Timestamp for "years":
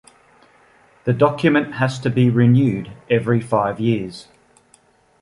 3.79-4.29